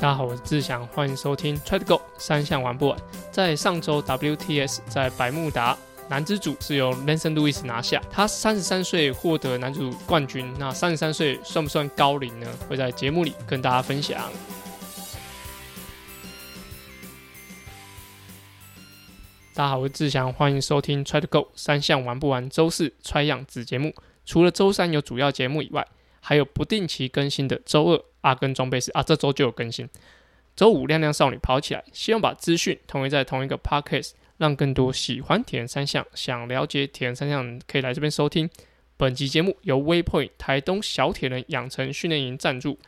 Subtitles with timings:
[0.00, 2.96] 大家好，我是志祥，欢迎收听 Try to Go 三项玩不完。
[3.32, 5.76] 在上周 WTS 在百慕达
[6.08, 10.54] 男子组是由 Lenson Lewis 拿下，他三十三岁获得男子组冠军。
[10.56, 12.46] 那三十三岁算不算高龄呢？
[12.68, 14.30] 会在节目里跟大家分享。
[19.52, 23.92] 大家好，我是志祥，欢迎收听 Try to Go 三项玩不完周四 Try 样子节目。
[24.24, 25.84] 除了周三有主要节目以外，
[26.20, 29.88] 还有不定期更新的周二阿根装备是啊，这周就有更新。
[30.54, 38.50] 周五亮亮少女跑起来，希望把资讯统一在同一个 podcast，让更多喜欢铁人三项、想了解铁人三项可以来这边收听。
[38.96, 42.78] 本集节目由 Waypoint 台东小铁人养成训练营赞助。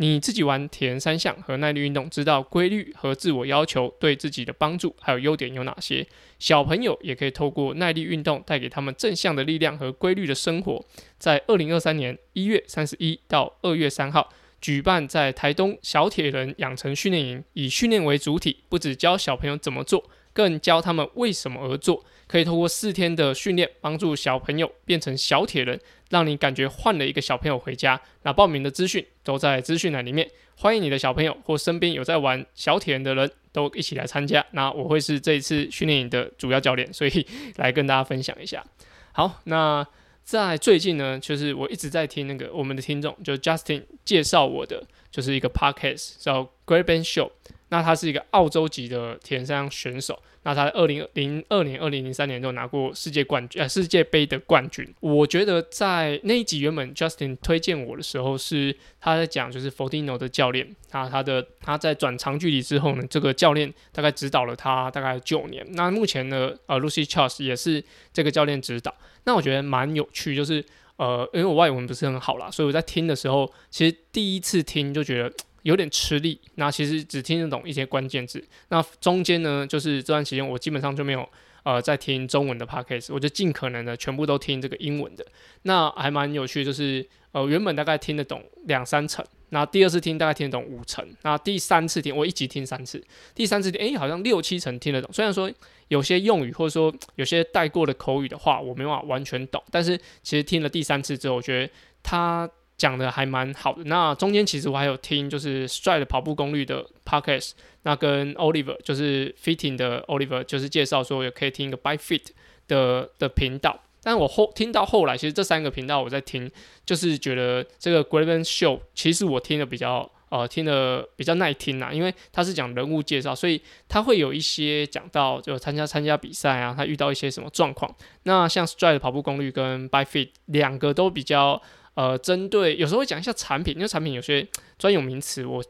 [0.00, 6.06] 你自己玩铁人三项和耐力运动，知道规律和自我要求对自己的帮助还有优点有哪些？
[6.38, 10.84] 小朋友也可以透过耐力运动带给他们正向的力量和规律的生活。
[11.18, 22.04] 在二零二三年一月三十一到二月三号，举办在台东小铁人养成训练营，以训练为主体，不只教小朋友怎么做，更教他们为什么而做。
[22.26, 25.80] 可以透过四天的训练，帮助小朋友变成小铁人。
[26.10, 28.00] 让你感觉换了一个小朋友回家。
[28.22, 34.42] 那报名的资讯都在资讯栏里面，欢迎你的小朋友或身边有在玩小铁人的人都一起来参加。
[34.52, 38.64] 那我会是这一次训练营的主要教练，所以来跟大家分享一下。
[39.12, 39.86] 好，那
[40.28, 47.30] 在最近呢，就是我一直在听那个我们的听众，就 Justin 介绍我的，就是一个 podcast 叫 Great Ben Show。
[47.70, 50.22] 那他是一个澳洲籍的铁人三项选手。
[50.48, 54.94] 那他二零零二年、二零零三年都拿过世界冠军，呃，世界杯的冠军。
[55.00, 65.66] 我觉得在那一集原本 Justin 推荐我的时候，是他在讲就是 Fordino 的教练，他他的他在转长距离之后呢，这个教练大概指导了他大概九年。
[65.72, 68.94] 那目前呢，呃，Lucy Charles 也是这个教练指导。
[69.24, 70.64] 那我觉得蛮有趣，就是
[70.96, 75.30] 呃，因为我外文不是很好啦，所以我在听的时候，其实第一次听就觉得。
[75.62, 78.42] 有点吃力，那其实只听得懂一些关键字。
[78.68, 81.28] 那中间呢，就是这段时间我基本上就没有
[81.64, 85.26] 呃在听中文的 podcast，我就尽可能的全部都听这个英文的。
[85.62, 93.04] 那还蛮有趣，就是呃原本大概听得懂两三成，那第二次听大概听得懂五成，那第三次听我一集听三次，
[93.34, 95.10] 第三次听诶好像六七成听得懂。
[95.12, 95.50] 虽然说
[95.88, 102.48] 有些用语或者说有些带过的口语的话我没办法完全懂，但是其实听了第三次之后，我觉得它。
[102.78, 103.82] 讲的还蛮好的。
[103.84, 107.50] 那中间其实我还有听，就是 Stride 跑步功率的 podcast，
[107.82, 112.28] 那跟 Oliver 就是 Fitting 的 Oliver 就是介绍说也可以听一个 By Fit
[112.68, 113.80] 的的频道。
[114.00, 116.48] 但我后听到后来，其实这三个频道我在听，
[116.86, 127.92] 就是觉得这个 Graven Show 其实我听的比较呃听的比较耐听啊，因为他是讲人物介绍，所以他会有一些讲到就参加参加比赛啊，他遇到一些什么状况。
[128.22, 131.60] 那像 Stride 跑步功率跟 By Fit 两个都比较。
[131.98, 134.46] 呃，针对有时候会讲一下产品，因为产品有些
[134.78, 135.60] 专有名词我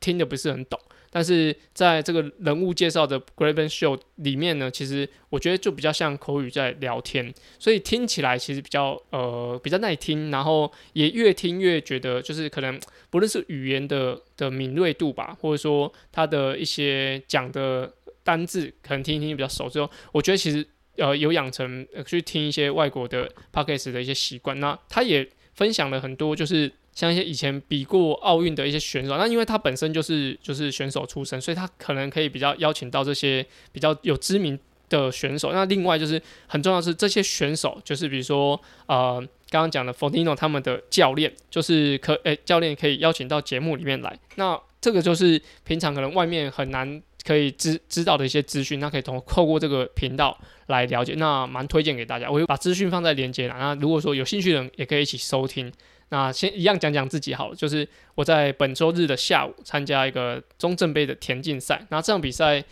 [0.00, 0.76] 听的不是很懂，
[1.10, 20.66] 但是在这个人物介绍的 Graven Show 里面呢，其实我觉得就比较像口语在聊天，所以听起来其实比较呃比较耐听，然后也越听越觉得就是可能不论是语言的的敏锐度吧，或者说他的一些讲的单字，可能听一听比较熟之后，我觉得其实
[20.96, 25.28] 呃有养成去听一些外国的 Podcast 的一些习惯，那他也。
[25.56, 34.58] 分享了很多，就是像一些以前比过奥运的一些选手，那因为他本身就是就是选手出身，所以他可能可以比较邀请到这些比较有知名
[34.88, 35.50] 的选手。
[35.52, 39.18] 那另外就是很重要是这些选手，就是比如说呃
[39.50, 44.18] 刚刚讲的 Fordino 他们的教练，就是可诶教练可以邀请到节目里面来。
[44.36, 47.02] 那这个就是平常可能外面很难。
[47.26, 50.38] 可以知知道的一些资讯，那可以通透过这个频道
[50.68, 52.30] 来了解，那蛮推荐给大家。
[52.30, 55.72] 我会把资讯放在连接栏，那如果说有兴趣的人也可以一起收听。
[56.08, 62.62] 那先一样讲讲自己好了，就是我在本周日的下午参加一个中正杯的田径赛，那这场比赛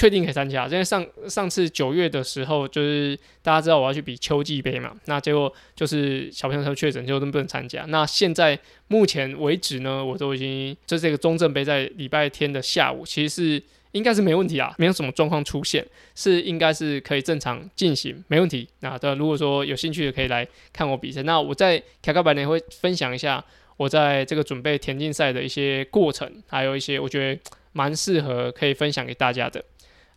[0.00, 7.84] 确定可以参加，因为上上次九月的时候，就是大家知道我要去比秋季杯嘛，那结果就是小朋友他确诊，就都不能参加。
[7.88, 8.58] 那现在
[8.88, 13.62] 目前为止呢，我都已经就这个中正杯在礼拜天的下午，其实是。
[13.92, 15.84] 应该是没问题啊，没有什么状况出现，
[16.14, 18.68] 是应该是可以正常进行，没问题。
[18.82, 21.24] 那的如果说有兴趣的可以来看我比赛。
[21.24, 23.44] 那我在卡卡百年会分享一下
[23.76, 27.40] 我在这个准备田径赛的一些过程，还有一些我觉得
[27.72, 29.60] 蛮适合可以分享给大家的。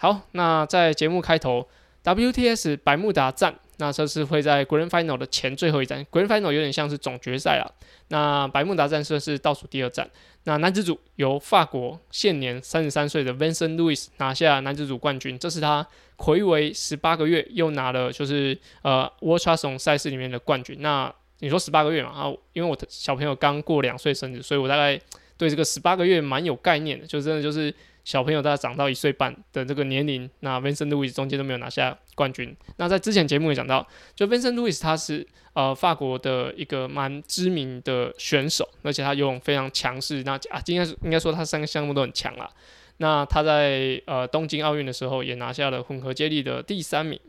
[0.04, 1.66] 好，那在节目开头
[2.04, 3.56] ，WTS 百慕达站。
[3.78, 7.64] 那这是会在 Grand Final 的前最后一站，Grand Final 有点像是总决赛啊。
[8.10, 10.12] 那百慕达战车是倒数第二站。
[10.44, 20.82] 那男子组由法国现年三十三岁的 Vincent Louis 拿下男子组冠军，这是他魁违十八个月又拿了就是呃 World c h a s o n 赛事里面的冠军。
[20.82, 21.10] 那
[21.40, 22.10] 你说十八个月嘛？
[22.10, 25.00] 啊，因为我的小朋友刚过两岁生日，所以我大概
[25.38, 32.56] 对这个十八个月蛮有概念的，就真的就是小朋友大概长到一岁半的这个年龄，那 Vincent Louis 中间都没有拿下冠军。
[32.78, 40.22] 那在之前节目也讲到，就 Vincent Louis 他是呃法国的一个蛮知名的选手，而且他游泳非常强势。
[40.24, 42.50] 那啊，应该应该说他三个项目都很强啦。
[42.98, 47.20] 那他在呃东京奥运的时候也拿下了混合接力的第三名。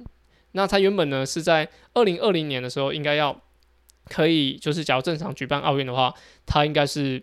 [0.52, 3.40] 那他原本呢是在二零二零年的时候应该要
[4.08, 6.14] 可以，就是假如正常举办奥运的话，
[6.44, 7.20] 他应该是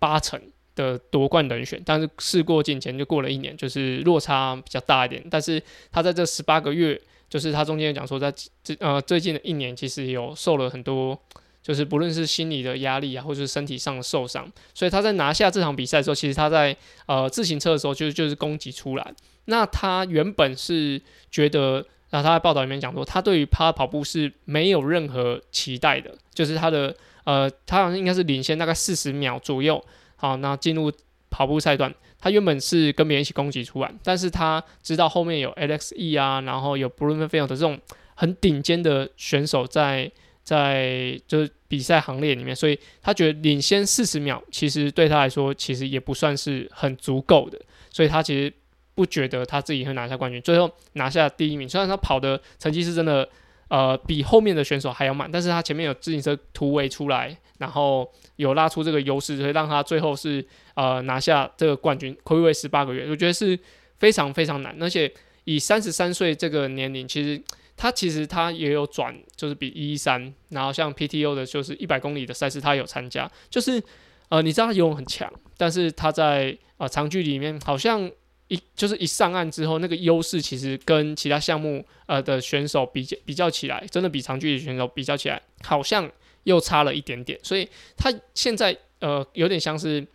[0.00, 0.40] 八成
[0.74, 1.80] 的夺冠人选。
[1.86, 5.24] 但是事过境迁，就过了一年，就是落差比较大一点。
[5.30, 5.62] 但是
[5.92, 11.16] 他在这十八个月，就是他中间讲说，在这呃最近的一年，其实有受了很多。
[11.62, 16.74] 就是不论是心理的压力啊，或者是身体上的受伤，所以他在拿下这场比赛的时候，其实他在
[17.04, 19.14] 呃自行车的时候就就是攻击出来。
[19.44, 21.00] 那他原本是
[21.30, 29.82] 觉得，那他在报道里面讲说，他对于他跑步是没有任何期待的，就是他的呃，他好像应该是领先大概四十秒左右。
[30.16, 30.92] 好，那进入
[31.30, 37.78] 跑步赛段，他原本是跟别人一起攻击出来，但是他知道后面有 LXE 啊，然后有 Bruno f i e l 的这种
[38.14, 40.10] 很顶尖的选手在。
[40.42, 48.52] 在就是比赛行列里面，所以他觉得领先四十秒，其实对他来说其实也不算是很足够的，所以他其实
[48.94, 50.40] 不觉得他自己会拿下冠军。
[50.40, 53.28] 最后拿下第一名，虽然他跑的成绩是真的，
[53.70, 58.06] 呃，比后面的选手还要慢，但是他前面有自行车突围出来，然后
[58.36, 63.58] 有拉出这个优势，所以让他最后是呃拿下这个冠军，暌违十八个月，我觉得是
[63.98, 65.10] 非常非常难，而且
[65.44, 67.42] 以三十三岁这个年龄，其实。
[67.82, 73.26] 他其实他也有转，就是比一三，然后像 PTO 的，就是一百公里的赛事，他有参加。
[73.48, 73.82] 就是
[74.28, 78.10] 呃，你知道他游泳很强，但是他在呃长距离里面，好像
[78.50, 86.06] 一就是一上岸之后，那个优势其实跟其他项目呃的选手比较比较起来，真的比长距离选手比较起来，好像
[86.42, 87.40] 又差了一点点。
[87.42, 87.66] 所以
[87.96, 90.06] 他现在呃有点像是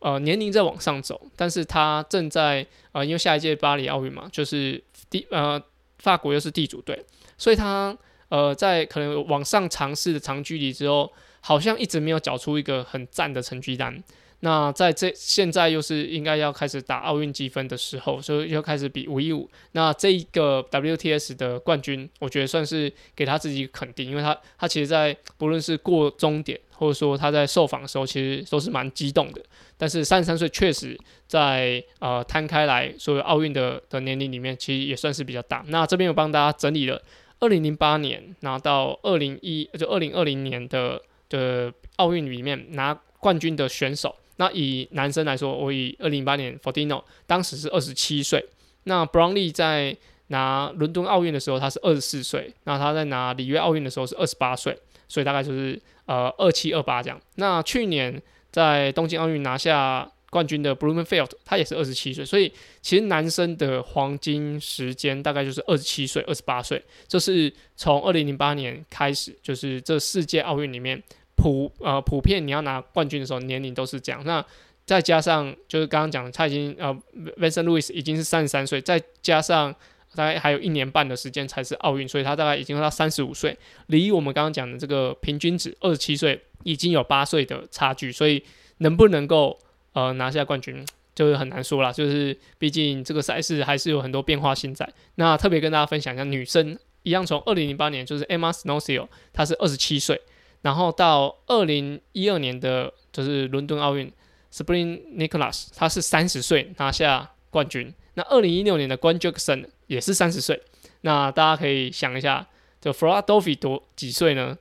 [0.00, 5.58] 呃年龄在往上走，但是他正在呃因为下一届巴黎奥运嘛，就是第呃。
[5.98, 7.02] 法国又是地主队，
[7.38, 7.96] 所以他
[8.28, 14.02] 呃在可能往上尝试的长距离之后，好像一直没有缴出一个很赞的成绩单。
[14.44, 19.48] 那在这现在又是应该要开始打奥运积分的时候，所以又开始比五一五。
[19.72, 29.40] 那这一个 WTS 的冠军，我觉得算是给他自己肯定，因为他他其实在不论是过终点，或者说他在受访的时候，其实都是蛮激动的。
[29.78, 30.94] 但是三十三岁确实
[31.26, 35.64] 在呃摊开来所有奥运的的年龄里面，其实也算是比较大。
[35.68, 37.02] 那这边有帮大家整理了
[37.40, 41.00] 二零零八年拿到二零一就二零二零年的
[41.30, 44.14] 的奥运里面拿冠军的选手。
[44.36, 48.44] 那以男生来说，我以二零零八年 Fortino 当时是二十七岁。
[48.84, 49.96] 那 Brownlee 在
[50.26, 52.52] 拿伦敦奥运的时候，他是二十四岁。
[52.64, 54.76] 那他在拿里约奥运的时候是二十八岁，
[55.08, 57.20] 所以大概就是呃二七二八这样。
[57.36, 58.20] 那去年
[58.50, 62.24] 在东京奥运拿下冠军的 Blumenfeld，他也是二十七岁。
[62.24, 62.52] 所以
[62.82, 66.82] 其实男生的黄金时间大概就是二十七岁、二十八岁。
[67.06, 71.02] 这是从二零零八年开始，就是这世界奥运里面。
[71.44, 74.42] 普呃普遍你要拿冠军的时候年龄都是这样，那
[74.86, 76.90] 再加上就是刚刚讲的他已经呃
[77.36, 79.70] Vincent Louis 已经是三十三岁，再加上
[80.14, 83.54] 大概还有一年半的时间才是奥运，所以他大概已经到三十五岁，
[83.88, 88.42] 离我们刚刚讲的这个平均值二十七岁已经有八岁的差距，所以
[88.78, 89.58] 能不能够
[89.92, 90.82] 呃拿下冠军
[91.14, 94.88] 就是很难说了，就是毕竟这个赛事还是有很多变化性在。
[95.16, 100.18] 那特别跟大家分享一下女生一样，从二零零八年就是 Emma Snowsill，她是二十七岁。
[100.64, 104.10] 然后到二零一二年的，就是伦敦奥运
[104.50, 107.92] ，Spring Nicholas，他是三十岁拿下冠军。
[108.14, 110.62] 那二零一六年的关 Jackson 也是三十岁。
[111.02, 112.48] 那大家可以想一下，
[112.80, 114.56] 就 f l o r d o f i 多几岁呢？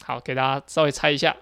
[0.00, 1.36] 好，给大家稍微猜一下。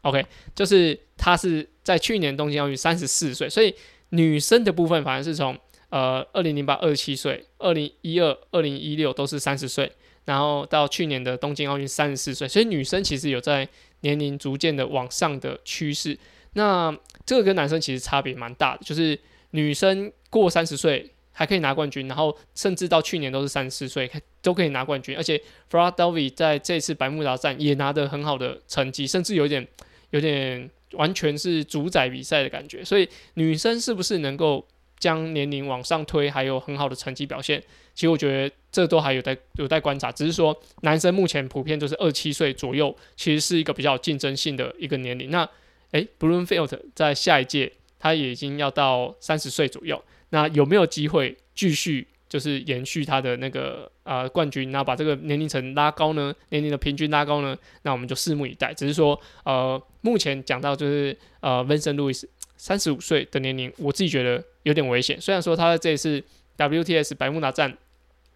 [0.00, 3.74] OK，就是他是在去年东京奥运三十四岁，所以
[4.08, 5.58] 女生的部分反而是从
[5.90, 9.92] 呃二零零八二十七岁，二零一二、二零一六都是三十岁。
[10.28, 13.66] 然后到去年的东京奥运，三十四岁，所以女生其实有在
[14.00, 16.18] 年龄逐渐的往上的趋势。
[16.52, 16.94] 那
[17.24, 19.18] 这个跟男生其实差别蛮大的，就是
[19.52, 24.10] 女生过三十岁还可以拿冠军，然后甚至到去年都是三十四岁
[24.42, 29.66] 都可以拿冠军，而且 f r a d o v i 在这次百慕达站也拿得很好的成绩，甚至有点
[30.10, 32.84] 有点完全是主宰比赛的感觉。
[32.84, 34.66] 所以女生是不是能够
[34.98, 37.62] 将年龄往上推，还有很好的成绩表现？
[37.94, 45.30] 其实我觉得这都还有待有待观察，只是说男生目前普遍都是二七岁左右，其实是一个比较有竞争性的一个年龄。
[45.30, 45.48] 那
[45.90, 50.00] 诶 b l o o m f i e l d 在下一届他也已经要到三十岁左右，
[50.30, 58.72] 那有没有机会继续就是延续他的那个呃冠军，然后把这个年龄层拉高呢，年龄的平均拉高呢，那我们就拭目以待。
[58.72, 62.22] 只是说呃，目前讲到就是呃，Vincent Louis
[62.58, 65.18] 三十五岁的年龄，我自己觉得有点危险。
[65.18, 66.22] 虽然说他在这一次
[66.58, 67.74] WTS 百慕达站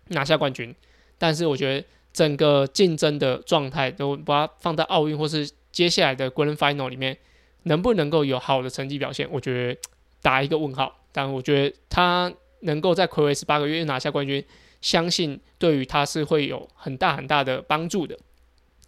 [0.09, 0.75] 拿下冠军，
[1.19, 7.19] 但是我觉得整个竞争的状态都把它放在奥运或是接下来的 Grand Final 里面，
[7.65, 9.81] 能不能够有好的成绩表现，我觉得
[10.23, 11.05] 打一个问号。
[11.13, 12.33] 但我觉得他。
[12.65, 14.41] 能够在魁违十八个月拿下冠军，
[14.81, 18.17] 相信对于他是会有很大很大的帮助的。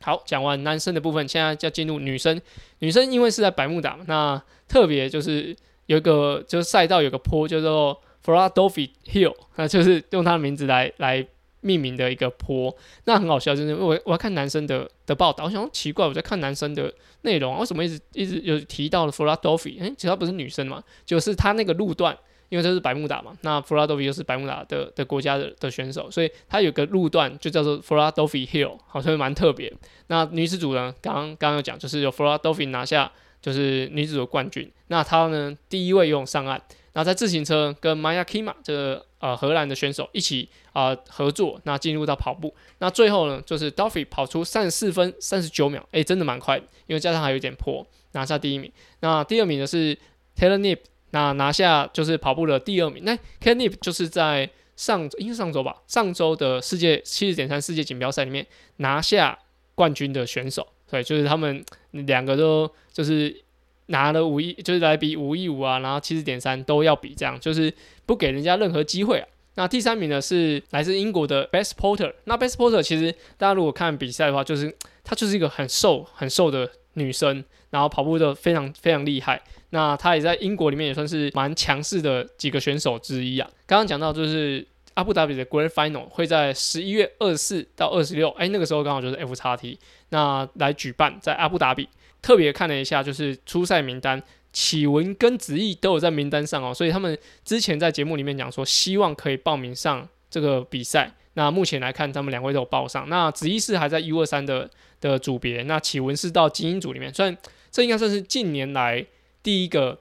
[0.04, 2.38] 好，讲完男生的部分，现在要进入女生。
[2.80, 5.56] 女生因为是在百慕达，那特别就是
[5.86, 11.26] 有一个就是赛道有个坡叫做 Philadelphia Hill，那就是用他的名字来来
[11.62, 12.76] 命名的一个坡。
[13.04, 16.92] 那很好笑，就是我我要看男生的的报道，我想奇怪，我在看男生的
[17.22, 19.80] 内容，为什么一直一直有提到了 Philadelphia？
[19.82, 22.14] 哎，其实他不是女生嘛，就是他那个路段。
[22.54, 29.72] 因为这是百慕达嘛，那弗拉多比又是百慕达的的国家的的选手，所以他有个路段就叫做弗拉多比 Hill，好像蛮特别。
[30.06, 33.10] 那女子组呢，刚刚刚刚有讲，就是有弗拉多比拿下
[33.42, 34.70] 就是女子组冠军。
[34.86, 42.54] 那她呢第一位游泳上岸，那在自行车跟 Maya Kima 这个呃荷兰的选手一起啊合作，那进入到跑步。
[42.78, 46.56] 那最后呢，就是 Duffy 跑出三十四分三十九秒，诶，真的蛮快，
[46.86, 48.70] 因为加上还有点坡，拿下第一名。
[49.00, 49.98] 那第二名的是
[50.38, 50.78] Taylor Nip。
[51.14, 53.04] 那拿下就是跑步的第二名。
[53.04, 58.44] 那 Kenip 就是在上应该上周吧，上周的世界七十点三世界锦标赛里面
[58.78, 59.38] 拿下
[59.76, 60.66] 冠军的选手。
[60.90, 63.42] 对，就是他们两个都就是
[63.86, 67.72] 拿了五亿，就是来比五亿五啊，然后七十点三都要比，这样就是
[68.04, 69.28] 不给人家任何机会啊。
[69.54, 72.12] 那第三名呢是来自英国的 Best Porter。
[72.24, 77.44] 那 Best Porter 其实大家如果看比赛的话，就是她就是一个很瘦很瘦的女生，
[77.74, 79.42] 然后跑步的非常非常厉害。
[79.70, 83.50] 那他也在英国里面也算是蛮强势的几个选手之一啊。
[83.66, 84.64] 刚刚讲到就是
[84.94, 89.76] 阿布达比的 Grand Final 会在十一月二十四到二十六，哎，那个时候刚好就是 F 叉 T
[90.10, 91.88] 那来举办在阿布达比。
[92.22, 101.12] 特别看了一下，就是初赛名单，启文跟子毅都有在名单上哦，所以他们之前在节目里面讲说，希望可以报名上这个比赛。
[101.34, 103.08] 那目前来看，他们两位都有报上。
[103.08, 107.36] 那子毅是还在 U 二三的的组别，那启文是到精英组里面，虽然
[107.74, 109.04] 这应该算是近年来。
[109.42, 109.98] 第一个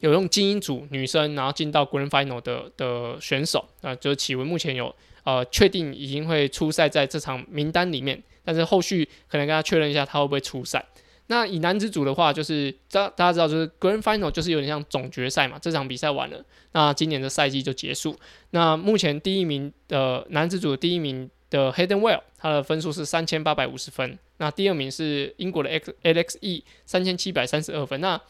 [0.00, 10.84] 有用精英组女生，然后进到 Grand Final 的的选手啊，就是启文，目前有呃确定已经会出赛在这场名单里面，但是后续可能跟他确认一下他会不会出赛。
[11.28, 18.18] 那以男子组的话，就是大大家知道，就是 Grand Final 就是有点像总决赛嘛，这场比赛完了，那今年的赛季就结束。
[18.50, 28.20] 那目前第一名的男子组第一名的 Hayden Well，他的分数是三千八百五十分，那第二名是英国的 X Alexe 三千七百三十二分，那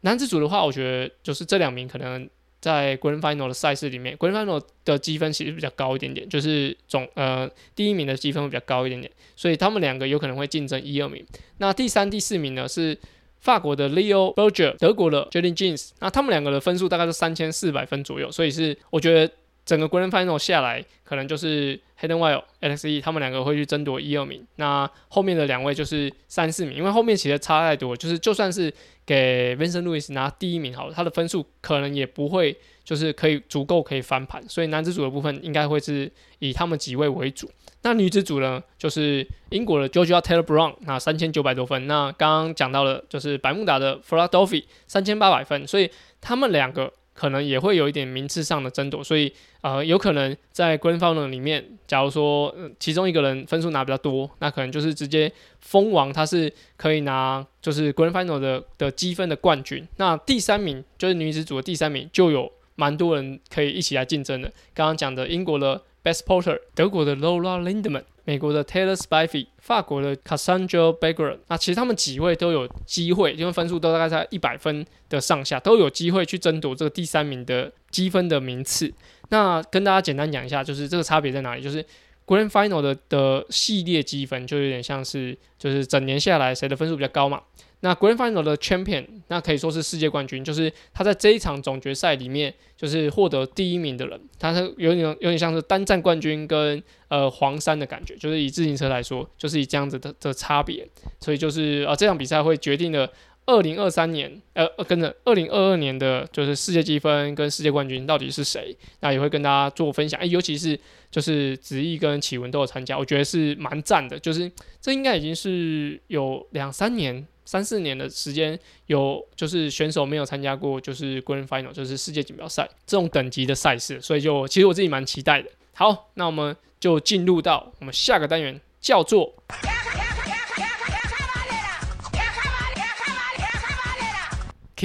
[0.00, 2.28] 男子组的话，我觉得就是这两名可能
[2.60, 11.24] 在 Grand Final 的赛事里面，Grand Final 的积分其实比较高一点点，就是总呃第一名的积分会比较高一点点，所以他们两个有可能会竞争一二名。
[11.58, 12.98] 那第三、第四名呢是
[13.40, 19.32] 法国的 Leo Berger，德国的 j e l i n Jeans，那他们两个的分数大概是三千四百分左右，所以是我觉得。
[19.64, 24.44] 整个 Grand Final 下来，可能就是 Hayden w i l e LXE 他们两个会去争夺一二名。
[24.56, 28.72] 那后面的两位就是三四名，因为后面其实差太多，就是就算是
[29.06, 34.42] 给 Vincent Louis 拿第一名好了，他的分数可能也不会就是可以足够可以翻盘。
[34.48, 37.48] 所以男子组的部分应该会是以他们几位为主。
[37.84, 41.86] 那女子组呢，就是英国的 Georgia Taylor Brown，那三千九百多分。
[41.86, 45.64] 那刚刚讲到了，就是百慕达的 f l a d o f i 三千八百分。
[45.66, 45.88] 所以
[46.20, 46.92] 他们两个。
[47.14, 59.86] 可能也会有一点名次上的争夺，所以呃，有可能在 Grand Final 里面，假如说其中一个人分数拿比较多，那可能就是直接封王，他是可以拿就是 Grand Final 的的积分的冠军。
[59.96, 64.50] 那第三名就是女子组的第三名，就有蛮多人可以一起来竞争的。
[64.74, 68.04] 刚刚讲的英国的 Best Porter，德国的 Laura Lindemann。
[68.24, 78.92] 美国的 Taylor Spiffy，法国的 Cassandra Beggar，那其实他们几位都有机会，因为分数都大概在一百分的上下，都有机会去争夺这个第三名的积分的名次。
[79.30, 81.62] 那跟大家简单讲一下，就是这个差别在哪里？
[81.62, 81.84] 就是
[82.26, 87.42] Grand Final 的的系列积分就有点像是，就是整年下来谁的分数比较高嘛。
[87.84, 103.10] 那 Grand Final 的 Champion，那可以说是世界冠军，就是他在这一场总决赛里面，就是获得第一名的人，他是有点有点像是单战冠军跟呃黄山的感觉，就是以自行车来说，就是以这样子的的差别，所以就是呃这场比赛会决定了
[103.46, 110.78] 二零二三年呃跟着二零二二年的就是世界积分跟世界冠军到底是谁，那也会跟大家做分享，哎，尤其是
[111.10, 114.48] 就是子毅跟启文都有参加，我觉得是蛮赞的，就是
[114.80, 117.26] 这应该已经是有两三年。
[117.44, 125.50] 三四年的时间，有就是选手没有参加过就是 Grand Final，就是世界锦标赛这种等级的赛事，所以就其实我自己蛮期待的。
[125.74, 129.34] 好，那我们就进入到我们下个单元，叫做。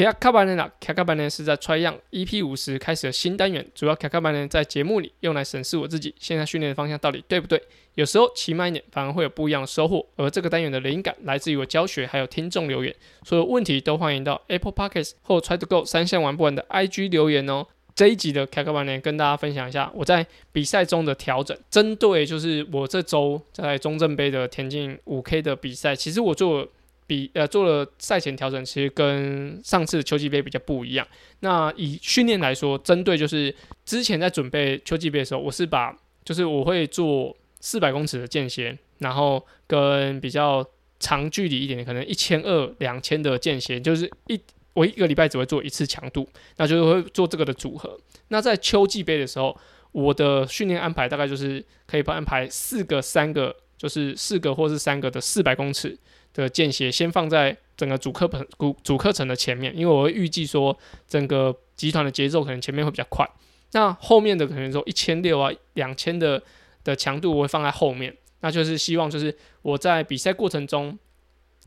[0.03, 0.69] 卡卡班呢？
[0.79, 7.59] 卡卡班呢是在 Try Young EP 五十开始的新单元，主要卡卡班呢在节目里用来审视我自己现在训练的方向到底对不对。
[7.95, 10.05] 有时候骑慢一点反而会有不一样的收获。
[10.15, 12.95] 而这个单元的灵感来自于我教学，还有听众留言。
[13.23, 17.65] 所有问题都欢迎到 Apple Podcasts 或 Try to Go 三项玩不完的 IG 留言哦。
[17.95, 21.57] 这一集的卡卡班呢，跟大家分享一下我在比赛中的调整。
[21.71, 26.67] 针对就是我这周在中正杯的田径五 K 的比赛，其实我做。
[27.07, 31.07] 比呃做了赛前调整，其实跟上次秋季杯比较不一样。
[31.39, 40.63] 那以训练来说，针对就是之前在准备秋季杯的时候，我是把就是我会做四百公尺的间歇，然后跟比较
[40.99, 44.39] 长距离一点的，可能一千二、两千的间歇，就是一
[44.73, 47.97] 我一个礼拜只会做一次强度，那就是会做这个的组合。
[48.27, 49.57] 那在秋季杯的时候，
[49.93, 55.97] 我的训练安排大概就是可以安排四个、三个，就是四个或是三个的四百公尺。
[56.43, 60.77] 的间歇先放在整个主课本主主课程的前面，因为我会预计说
[61.07, 63.27] 整个集团的节奏可能前面会比较快，
[63.73, 66.41] 那后面的可能说一千六啊、两千的
[66.83, 70.97] 的强度我会放在后面，那就是希望就是我在比赛过程中，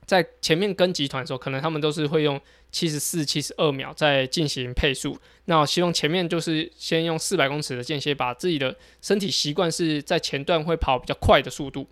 [0.07, 2.41] 在前面跟集团的时候，可能他们都是会用
[2.73, 11.87] 七十四、七十二秒在进行配速，那我希望前面就是先用四百公尺的间歇，把自己的身体习惯是在前段会跑比较快的速度。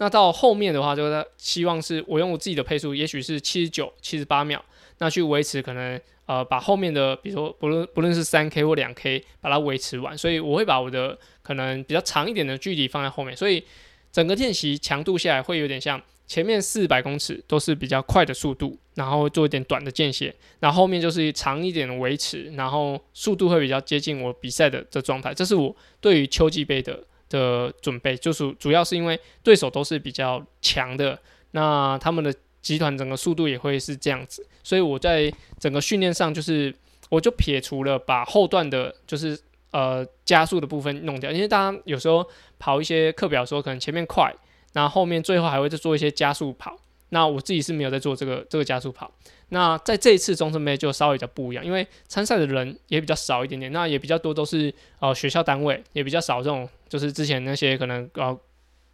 [0.00, 4.64] 那到后面的话，就是希望是我用我自己的配速，也许是七十九、七十八秒，
[4.96, 10.16] 那去维持可能呃把后面的，比如说不论不论是三 K 或两 K，把它维持完。
[10.16, 13.62] 所以我会把我的可能比较长一点的距离放在后面，所以
[14.10, 25.34] 整个练习强度下来会有点像前面四百公尺都是比较快的速度，然后做一点短的间歇，然后后面就是长一点的维持，然后速度会比较接近我比赛的这状态。
[25.34, 27.04] 这是我对于秋季杯的。
[27.30, 31.18] 的准备就是主要是因为对手都是比较强的，
[31.52, 36.74] 那他们的集团整个速度也会是这样子，所以我在整个训练上就是
[37.08, 39.38] 我就撇除了把后段的，就是
[39.70, 44.30] 呃加速的部分弄掉，因为大家有时候跑一些课表的时候，可能前面快，
[44.74, 46.76] 然后后面最后还会再做一些加速跑，
[47.10, 49.12] 那我自己是没有在做这个这个加速跑。
[49.50, 58.38] 那在这一次中正杯就稍微比较不一样，因为参赛的人也比较少一点点，那也比较多都是呃学校单位，也比较少这种就是之前那些可能呃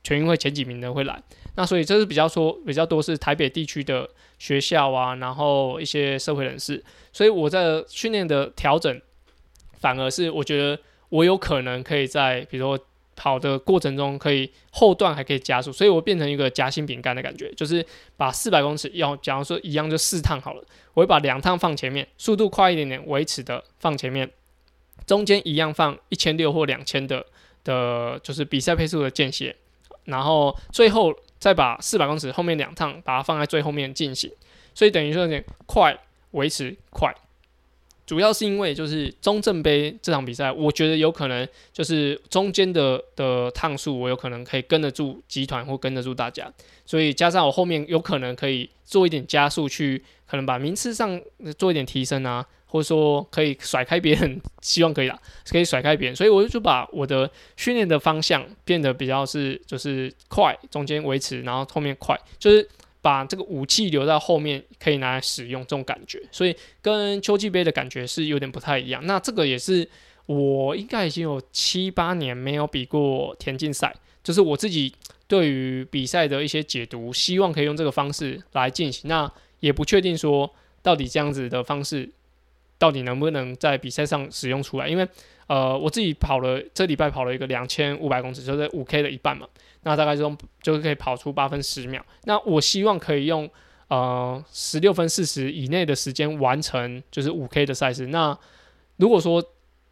[0.03, 1.23] 全运会前几名的会来，
[1.57, 9.01] 那所以这是比较说比较多是台北地区的学校啊，然后一些社会人士，所以我在训练的调整
[9.79, 10.79] 反而是我觉得
[11.11, 12.85] 我有可能可以在比如说。
[13.17, 17.85] 跑的过程中可以后段还可以加速，所以我变成一个夹心饼干的感觉，就是
[18.17, 24.31] 把四百公尺要，假如说一样就四趟好了，我会把两趟放前面，速度快一点点维持的放前面，
[25.07, 27.25] 中间一样放一千六或两千的
[27.65, 29.57] 的，就是比赛配速的间歇，
[30.05, 34.31] 然后最后再把四百公尺后面两趟把它放在最后面进行，
[34.75, 35.99] 所以等于说有点快
[36.33, 37.15] 维持快。
[38.07, 46.51] 主要是因为就是中正杯这场比赛，我觉得有可能就是中间的的趟数，我有可能可以跟得住集团或跟得住大家，
[46.87, 51.21] 所以加上我后面有可能可以做一点加速，去可能把名次上
[51.59, 55.19] 做一点提升啊，或者说可以甩开别人，希望可以啦，
[55.51, 62.69] 可以甩开别人，所以我就把我的训练的方向变得比较是就是快，中间维持，然后后面快，就是。
[63.07, 69.01] 把这个武器留到后面可以拿来使用，这种感觉，所以跟秋季杯的感觉是有点不太一样。
[69.07, 69.89] 那这个也是
[70.27, 74.93] 我应该已经有七八年没有比过田径赛，就是我自己
[75.29, 79.09] 对于比赛的一些解读，希望可以用这个方式来进行。
[79.09, 82.11] 那也不确定说到底这样子的方式
[82.77, 85.07] 到底能不能在比赛上使用出来，因为
[85.47, 89.47] 呃我自己跑了这礼拜跑了一个两千五百公尺，就是五 K 的一半嘛。
[89.87, 92.05] 那大概就就可以跑出八分十秒。
[92.25, 93.49] 那我希望可以用
[93.87, 98.09] 呃十六分四十以内的时间完成，就是五 K 的赛事。
[98.09, 98.37] 那
[98.97, 99.41] 如果说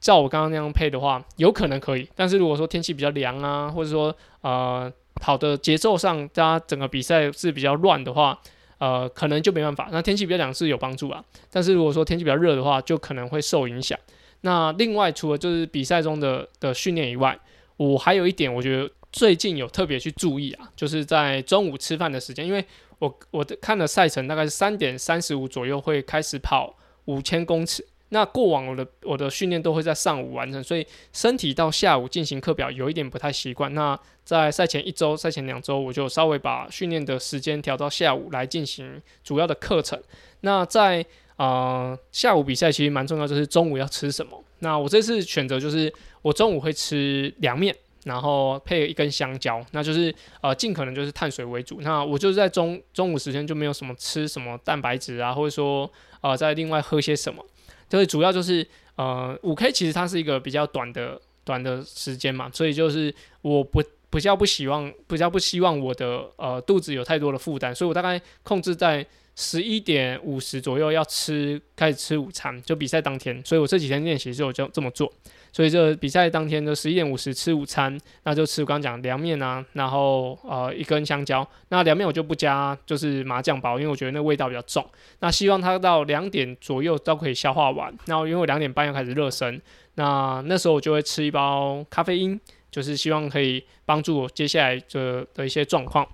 [0.01, 2.09] 照我刚刚那样配的话，有可能可以。
[2.17, 8.37] 但是如果说天气比较凉啊，或者说呃跑的节奏上，大家整个比赛是比较乱的话，
[8.79, 9.91] 呃可能就没办法。
[9.93, 13.97] 那天气比较凉是有帮助啊，但是如果说天气比较热的话，就可能会受影响。
[14.41, 17.39] 那另外除了就是比赛中的的训练以外，
[17.77, 18.91] 我还有一点我觉得。
[19.15, 22.65] 最近有特别去注意啊，就是在中午吃饭的时间，因为
[22.99, 26.75] 我我的看的赛程大概是三点三十五左右会开始跑
[27.05, 33.73] 五千公尺，那过往我的我的训练都会在上午完成，所以身体到下午进行课表有一点不太习惯。
[33.73, 40.03] 那在赛前一周、赛前两周，我就稍微把训练的时间调到下午来进行主要的课程。
[40.41, 44.43] 那在啊下午比赛其实蛮重要，就是中午要吃什么。
[44.59, 47.73] 那我这次选择就是我中午会吃凉面。
[48.05, 51.81] 然后配一根香蕉，那就是呃尽可能就是碳水为主。
[51.81, 55.91] 那我就是在中中午时间就没有什么吃什么蛋白质啊，或者说
[56.21, 57.45] 呃再另外喝些什么，
[57.89, 69.07] 就是主要就是呃五 K 其实它是一个比较短的短的时间嘛，所以就是我不比较不希望比较不希望我的呃肚子有太多的负担，所以我大概控制在。
[69.37, 75.13] 十一点五十左右要吃，开始吃午餐，就比赛当天，所以我这几天练习就就这么做。
[75.53, 81.49] 所以这比赛当天的十一点五十吃午餐，那就吃我刚刚讲凉面啊，然后呃一根香蕉。
[81.69, 84.85] 那凉面我就不加，就是麻酱包，因为我觉得那味道比较重。
[85.21, 87.97] 那希望它到两点左右都可以消化完。
[88.07, 89.63] 然后因为我两点半要开始热身，
[89.95, 96.05] 那那时候我就会吃一包咖啡因，就是希望可以帮助我接下来的的一些状况。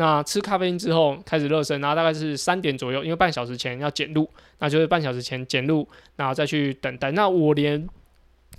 [0.00, 4.30] 那吃咖啡因之后开始热身，然后大概是三点左右，因为半小时前要减路，
[4.60, 7.10] 那就是半小时前减路，然后再去等待。
[7.10, 7.84] 那我连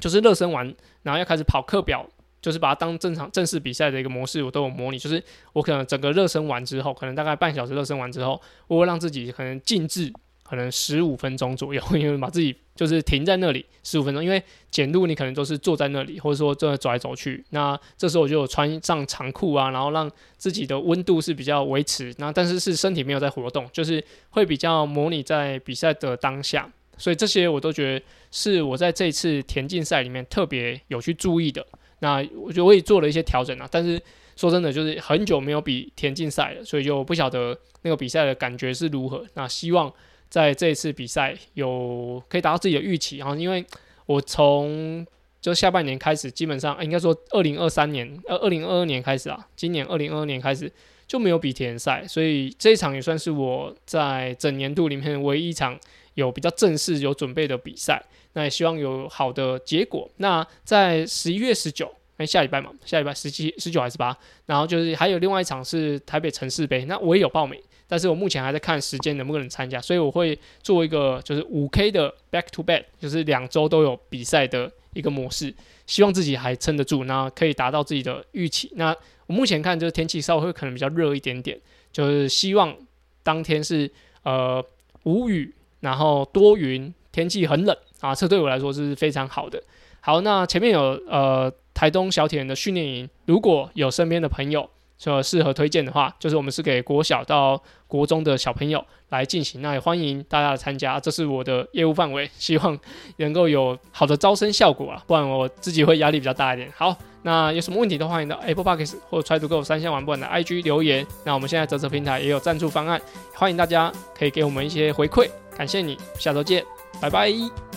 [0.01, 0.65] 就是热身完，
[1.01, 2.05] 然后要开始跑课表，
[2.41, 4.99] 就是把它当正常正式比赛的一个模式，我都有模拟。
[4.99, 5.23] 就是
[5.53, 10.11] 我可能整个热身完之后，可能大概半小时热身完之后，我会让自己可能静置。
[10.49, 17.43] 可能十五分钟左右， 因为把自己就是停在那里十五分钟，因为简路你可能都是坐在那里，或者说正在走来走去。
[17.51, 26.67] 那这时候我就穿上长裤啊，然后让自己的温度是比较维持，那但是是身体没有在活动，就是会比较模拟在比赛的当下。
[26.97, 31.63] 所以这些我都觉得是我在这次田径赛里面特别有去注意的。
[31.99, 34.01] 那我觉得我也做了一些调整啊，但是
[34.35, 39.23] 说真的，就是很久没有比田径赛了，所以就不晓得那个比赛的感觉是如何。
[39.35, 39.93] 那希望。
[40.29, 43.65] 在这一次比赛有可以达到自己的预期，然后因为
[44.05, 45.05] 我从
[45.41, 50.71] 就下半年开始，基本上应该说二零二三年呃二零二二年开始啊，今年二零二二年开始
[51.07, 55.79] 就没有比田赛，所以这一场也算是我在整年度里面唯一一场
[56.13, 58.03] 有比较正式有准备的比赛。
[58.33, 60.07] 那也希望有好的结果。
[60.17, 64.15] 那在十一月十九，哎下礼拜嘛，下礼拜十七、十九还是八，
[64.45, 67.59] 然后就是还有另外一场是台北城市杯，那我也有报名。
[67.89, 75.51] 但是我目前还在看时间能不能参加，所以我会做一个就是五 K 的 back to back，就是两周都有比赛的一个模式，
[75.87, 78.71] 希望自己还撑得住，那可以达到自己的预期。
[78.75, 81.59] 那我目前看就是天气稍微会可能比较热一点点，
[81.91, 82.75] 就是希望
[83.23, 84.63] 当天是呃
[85.05, 89.59] 无雨，然后多云，天气很冷啊，这对我来说是非常好的。
[90.01, 94.69] 好，那前面有呃台东小铁人的训练营，如果有身边的朋友。
[94.99, 100.99] 说适合推荐的话，就是我们是给国小到国中的小朋友来进行，那也欢迎大家参加。
[100.99, 102.77] 这是我的业务范围，希望
[103.17, 106.69] 能够有好的招生效果啊，不然我自己会压力比较大一点。
[106.75, 111.07] 好，那有什么问题都欢迎到 Apple Podcast 或 Try to Go 三线玩不完的 IG 留言。
[111.23, 113.01] 那我们现在泽泽平台也有赞助方案，
[113.33, 116.63] 欢迎大家可以给我们一些回馈，感谢你，下周见，
[116.99, 117.68] 拜拜。